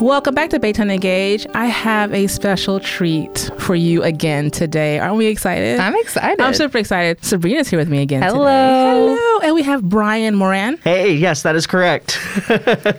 Welcome 0.00 0.34
back 0.34 0.50
to 0.50 0.60
Baytown 0.60 0.92
Engage. 0.92 1.46
I 1.54 1.66
have 1.66 2.12
a 2.12 2.26
special 2.26 2.80
treat 2.80 3.50
for 3.58 3.74
you 3.74 4.02
again 4.02 4.50
today. 4.50 4.98
Aren't 4.98 5.16
we 5.16 5.26
excited? 5.26 5.80
I'm 5.80 5.96
excited. 5.96 6.38
I'm 6.38 6.52
super 6.52 6.76
excited. 6.76 7.24
Sabrina's 7.24 7.68
here 7.68 7.78
with 7.78 7.88
me 7.88 8.02
again. 8.02 8.22
Hello. 8.22 8.44
Today. 8.44 9.16
Hello. 9.16 9.25
And 9.46 9.54
we 9.54 9.62
have 9.62 9.88
Brian 9.88 10.34
Moran. 10.34 10.76
Hey, 10.78 11.12
yes, 11.12 11.42
that 11.44 11.54
is 11.54 11.68
correct. 11.68 12.18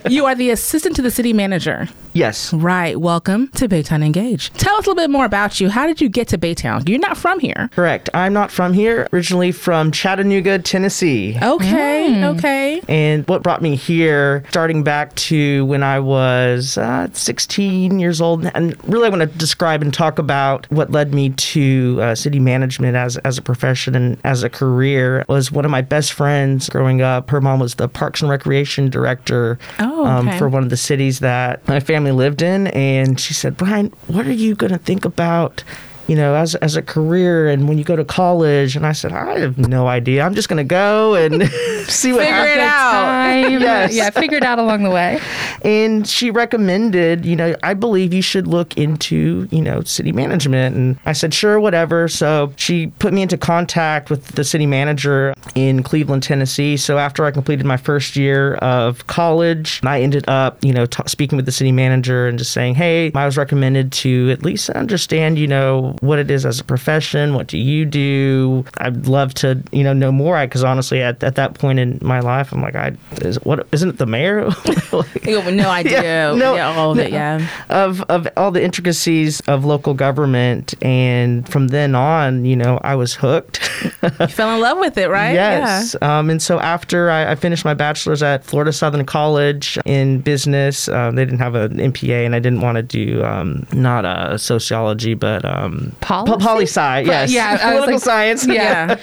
you 0.08 0.24
are 0.24 0.34
the 0.34 0.48
assistant 0.48 0.96
to 0.96 1.02
the 1.02 1.10
city 1.10 1.34
manager. 1.34 1.90
Yes. 2.14 2.54
Right. 2.54 2.98
Welcome 2.98 3.48
to 3.48 3.68
Baytown 3.68 4.02
Engage. 4.02 4.50
Tell 4.54 4.74
us 4.76 4.86
a 4.86 4.88
little 4.90 4.94
bit 4.94 5.10
more 5.10 5.26
about 5.26 5.60
you. 5.60 5.68
How 5.68 5.86
did 5.86 6.00
you 6.00 6.08
get 6.08 6.26
to 6.28 6.38
Baytown? 6.38 6.88
You're 6.88 6.98
not 6.98 7.18
from 7.18 7.38
here. 7.38 7.68
Correct. 7.72 8.08
I'm 8.14 8.32
not 8.32 8.50
from 8.50 8.72
here. 8.72 9.06
Originally 9.12 9.52
from 9.52 9.92
Chattanooga, 9.92 10.58
Tennessee. 10.58 11.36
Okay. 11.40 12.08
Mm. 12.10 12.36
Okay. 12.36 12.80
And 12.88 13.28
what 13.28 13.42
brought 13.42 13.60
me 13.60 13.76
here, 13.76 14.42
starting 14.48 14.82
back 14.82 15.14
to 15.16 15.66
when 15.66 15.82
I 15.82 16.00
was 16.00 16.78
uh, 16.78 17.08
16 17.12 18.00
years 18.00 18.22
old, 18.22 18.46
and 18.46 18.74
really 18.88 19.06
I 19.06 19.10
want 19.10 19.20
to 19.20 19.38
describe 19.38 19.82
and 19.82 19.92
talk 19.92 20.18
about 20.18 20.68
what 20.72 20.90
led 20.90 21.12
me 21.12 21.30
to 21.30 21.98
uh, 22.00 22.14
city 22.14 22.40
management 22.40 22.96
as, 22.96 23.18
as 23.18 23.36
a 23.36 23.42
profession 23.42 23.94
and 23.94 24.18
as 24.24 24.42
a 24.42 24.48
career, 24.48 25.26
was 25.28 25.52
one 25.52 25.66
of 25.66 25.70
my 25.70 25.82
best 25.82 26.14
friends 26.14 26.37
growing 26.70 27.02
up. 27.02 27.30
Her 27.30 27.40
mom 27.40 27.60
was 27.60 27.74
the 27.76 27.88
Parks 27.88 28.20
and 28.20 28.30
Recreation 28.30 28.90
director 28.90 29.58
oh, 29.78 30.02
okay. 30.02 30.30
um, 30.30 30.38
for 30.38 30.48
one 30.48 30.62
of 30.62 30.70
the 30.70 30.76
cities 30.76 31.20
that 31.20 31.66
my 31.68 31.80
family 31.80 32.12
lived 32.12 32.42
in. 32.42 32.68
And 32.68 33.18
she 33.18 33.34
said, 33.34 33.56
Brian, 33.56 33.92
what 34.06 34.26
are 34.26 34.32
you 34.32 34.54
going 34.54 34.72
to 34.72 34.78
think 34.78 35.04
about 35.04 35.64
you 36.08 36.16
know, 36.16 36.34
as, 36.34 36.54
as 36.56 36.74
a 36.74 36.80
career 36.80 37.48
and 37.48 37.68
when 37.68 37.76
you 37.76 37.84
go 37.84 37.94
to 37.94 38.04
college. 38.04 38.74
And 38.74 38.86
I 38.86 38.92
said, 38.92 39.12
I 39.12 39.40
have 39.40 39.58
no 39.58 39.86
idea. 39.86 40.22
I'm 40.22 40.34
just 40.34 40.48
going 40.48 40.56
to 40.56 40.64
go 40.64 41.14
and 41.14 41.46
see 41.86 42.12
what 42.12 42.22
figure 42.22 42.34
happens. 42.34 42.56
it 42.56 42.60
out. 42.60 43.60
yes. 43.60 43.94
Yeah, 43.94 44.10
figure 44.10 44.38
it 44.38 44.42
out 44.42 44.58
along 44.58 44.84
the 44.84 44.90
way. 44.90 45.20
And 45.62 46.06
she 46.06 46.30
recommended, 46.30 47.24
you 47.24 47.36
know, 47.36 47.54
I 47.62 47.74
believe 47.74 48.12
you 48.12 48.22
should 48.22 48.46
look 48.46 48.76
into, 48.76 49.48
you 49.50 49.62
know, 49.62 49.82
city 49.82 50.12
management. 50.12 50.76
And 50.76 50.98
I 51.06 51.12
said, 51.12 51.34
sure, 51.34 51.60
whatever. 51.60 52.08
So 52.08 52.52
she 52.56 52.88
put 52.98 53.12
me 53.12 53.22
into 53.22 53.36
contact 53.36 54.10
with 54.10 54.26
the 54.28 54.44
city 54.44 54.66
manager 54.66 55.34
in 55.54 55.82
Cleveland, 55.82 56.22
Tennessee. 56.22 56.76
So 56.76 56.98
after 56.98 57.24
I 57.24 57.30
completed 57.30 57.66
my 57.66 57.76
first 57.76 58.16
year 58.16 58.54
of 58.56 59.06
college, 59.06 59.80
I 59.84 60.02
ended 60.02 60.28
up, 60.28 60.62
you 60.64 60.72
know, 60.72 60.86
t- 60.86 61.02
speaking 61.06 61.36
with 61.36 61.46
the 61.46 61.52
city 61.52 61.72
manager 61.72 62.26
and 62.26 62.38
just 62.38 62.52
saying, 62.52 62.74
hey, 62.74 63.12
I 63.14 63.24
was 63.24 63.36
recommended 63.36 63.92
to 63.92 64.30
at 64.30 64.42
least 64.42 64.70
understand, 64.70 65.38
you 65.38 65.46
know, 65.46 65.96
what 66.00 66.18
it 66.18 66.30
is 66.30 66.46
as 66.46 66.60
a 66.60 66.64
profession. 66.64 67.34
What 67.34 67.46
do 67.46 67.58
you 67.58 67.84
do? 67.84 68.64
I'd 68.78 69.06
love 69.06 69.34
to, 69.34 69.62
you 69.72 69.84
know, 69.84 69.92
know 69.92 70.12
more. 70.12 70.40
Because 70.40 70.64
honestly, 70.64 71.02
at, 71.02 71.22
at 71.22 71.34
that 71.36 71.54
point 71.54 71.78
in 71.78 71.98
my 72.02 72.20
life, 72.20 72.52
I'm 72.52 72.62
like, 72.62 72.76
I 72.76 72.96
is 73.22 73.36
what 73.44 73.66
isn't 73.72 73.88
it 73.88 73.98
the 73.98 74.06
mayor? 74.06 74.48
like, 74.92 75.26
no 75.54 75.70
idea. 75.70 76.02
Yeah, 76.02 76.34
no, 76.34 76.54
yeah, 76.54 76.74
all 76.76 76.92
of 76.92 76.96
no, 76.96 77.02
it. 77.02 77.12
Yeah, 77.12 77.46
of 77.68 78.02
of 78.02 78.28
all 78.36 78.50
the 78.50 78.62
intricacies 78.62 79.40
of 79.42 79.64
local 79.64 79.94
government, 79.94 80.74
and 80.82 81.48
from 81.48 81.68
then 81.68 81.94
on, 81.94 82.44
you 82.44 82.56
know, 82.56 82.78
I 82.82 82.94
was 82.94 83.14
hooked. 83.14 83.60
you 84.02 84.26
fell 84.28 84.54
in 84.54 84.60
love 84.60 84.78
with 84.78 84.98
it, 84.98 85.08
right? 85.08 85.32
Yes. 85.32 85.96
Yeah. 86.00 86.18
Um, 86.18 86.30
and 86.30 86.42
so 86.42 86.58
after 86.60 87.10
I, 87.10 87.32
I, 87.32 87.34
finished 87.34 87.64
my 87.64 87.74
bachelor's 87.74 88.22
at 88.22 88.44
Florida 88.44 88.72
Southern 88.72 89.04
College 89.06 89.78
in 89.84 90.20
business, 90.20 90.88
uh, 90.88 91.10
they 91.12 91.24
didn't 91.24 91.40
have 91.40 91.54
an 91.54 91.76
MPA, 91.76 92.26
and 92.26 92.34
I 92.34 92.38
didn't 92.38 92.60
want 92.60 92.76
to 92.76 92.82
do 92.82 93.24
um, 93.24 93.66
not 93.72 94.04
a 94.04 94.08
uh, 94.08 94.38
sociology, 94.38 95.14
but 95.14 95.44
um, 95.44 95.94
Policy? 96.00 96.44
poli 96.44 96.64
sci. 96.64 97.00
Yes, 97.00 97.30
yeah, 97.32 97.56
political 97.58 97.94
like, 97.94 98.02
science. 98.02 98.46
Yeah, 98.46 98.96